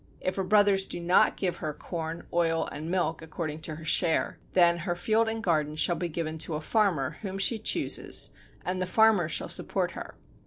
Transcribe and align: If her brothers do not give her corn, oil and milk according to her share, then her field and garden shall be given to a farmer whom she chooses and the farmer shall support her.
If 0.19 0.35
her 0.37 0.43
brothers 0.43 0.87
do 0.87 0.99
not 0.99 1.37
give 1.37 1.57
her 1.57 1.75
corn, 1.75 2.23
oil 2.33 2.65
and 2.71 2.89
milk 2.89 3.21
according 3.21 3.61
to 3.61 3.75
her 3.75 3.85
share, 3.85 4.39
then 4.53 4.79
her 4.79 4.95
field 4.95 5.29
and 5.29 5.43
garden 5.43 5.75
shall 5.75 5.95
be 5.95 6.09
given 6.09 6.39
to 6.39 6.55
a 6.55 6.59
farmer 6.61 7.19
whom 7.21 7.37
she 7.37 7.59
chooses 7.59 8.31
and 8.65 8.81
the 8.81 8.87
farmer 8.87 9.29
shall 9.29 9.49
support 9.49 9.91
her. 9.91 10.15